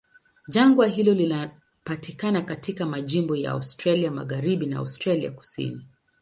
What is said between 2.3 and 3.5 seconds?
katika majimbo